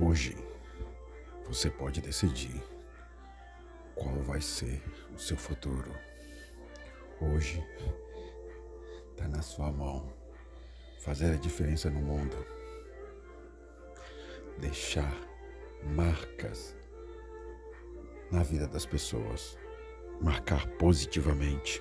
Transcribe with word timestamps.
Hoje 0.00 0.36
você 1.46 1.70
pode 1.70 2.00
decidir 2.00 2.60
qual 3.94 4.16
vai 4.22 4.40
ser 4.40 4.82
o 5.14 5.18
seu 5.18 5.36
futuro. 5.36 5.94
Hoje 7.20 7.64
está 9.12 9.28
na 9.28 9.40
sua 9.40 9.70
mão 9.70 10.12
fazer 10.98 11.32
a 11.32 11.36
diferença 11.36 11.88
no 11.90 12.00
mundo, 12.00 12.36
deixar 14.58 15.14
marcas 15.84 16.76
na 18.32 18.42
vida 18.42 18.66
das 18.66 18.84
pessoas, 18.84 19.56
marcar 20.20 20.66
positivamente. 20.72 21.80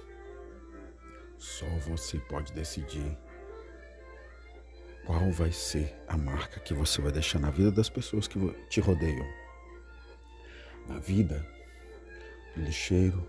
Só 1.40 1.66
você 1.80 2.20
pode 2.20 2.54
decidir 2.54 3.18
qual 5.06 5.32
vai 5.32 5.52
ser 5.52 5.96
a 6.08 6.18
marca 6.18 6.60
que 6.60 6.74
você 6.74 7.02
vai 7.02 7.12
deixar 7.12 7.40
na 7.40 7.50
vida 7.50 7.72
das 7.72 7.90
pessoas 7.90 8.28
que 8.28 8.40
te 8.70 8.80
rodeiam. 8.80 9.28
Na 10.88 11.00
vida 11.00 11.46
do 12.56 12.62
lixeiro, 12.62 13.26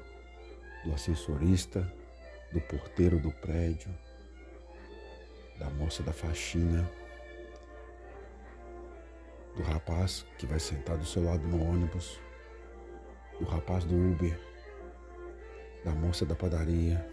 do 0.84 0.92
ascensorista, 0.92 1.90
do 2.52 2.60
porteiro 2.60 3.18
do 3.18 3.32
prédio, 3.32 3.92
da 5.58 5.70
moça 5.70 6.02
da 6.02 6.12
faxina, 6.12 6.88
do 9.56 9.62
rapaz 9.62 10.26
que 10.38 10.46
vai 10.46 10.58
sentar 10.58 10.96
do 10.96 11.06
seu 11.06 11.24
lado 11.24 11.46
no 11.46 11.62
ônibus, 11.62 12.20
do 13.38 13.46
rapaz 13.46 13.84
do 13.84 13.94
Uber, 13.94 14.38
da 15.84 15.92
moça 15.92 16.24
da 16.24 16.34
padaria, 16.34 17.08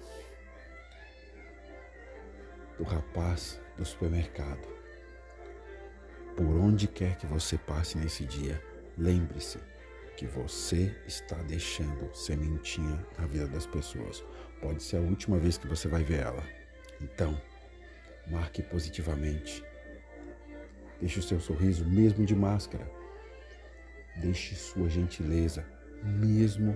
do 2.82 2.84
rapaz 2.84 3.62
do 3.78 3.86
supermercado. 3.86 4.68
Por 6.36 6.48
onde 6.48 6.88
quer 6.88 7.16
que 7.16 7.28
você 7.28 7.56
passe 7.56 7.96
nesse 7.96 8.26
dia, 8.26 8.60
lembre-se 8.98 9.60
que 10.18 10.26
você 10.26 10.96
está 11.06 11.36
deixando 11.44 12.10
sementinha 12.16 13.06
na 13.20 13.28
vida 13.28 13.48
das 13.48 13.68
pessoas. 13.68 14.24
Pode 14.60 14.82
ser 14.82 14.98
a 14.98 15.02
última 15.02 15.38
vez 15.38 15.60
que 15.60 15.68
você 15.68 15.88
vai 15.88 16.04
ver 16.04 16.22
ela. 16.22 16.44
Então, 17.00 17.40
marque 18.28 18.64
positivamente. 18.64 19.64
Deixe 21.00 21.20
o 21.20 21.24
seu 21.24 21.40
sorriso, 21.40 21.86
mesmo 21.86 22.26
de 22.26 22.36
máscara. 22.36 22.90
Deixe 24.18 24.56
sua 24.56 24.90
gentileza, 24.90 25.64
mesmo 26.04 26.76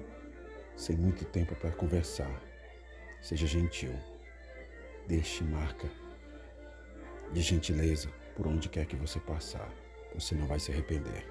sem 0.78 0.96
muito 0.96 1.26
tempo 1.26 1.56
para 1.56 1.72
conversar. 1.72 2.44
Seja 3.22 3.48
gentil. 3.48 4.15
Deixe 5.08 5.44
marca 5.44 5.90
de 7.32 7.42
gentileza 7.42 8.10
por 8.36 8.48
onde 8.48 8.70
quer 8.70 8.86
que 8.86 8.96
você 8.96 9.20
passar. 9.20 9.72
Você 10.14 10.34
não 10.34 10.48
vai 10.48 10.60
se 10.60 10.72
arrepender. 10.72 11.26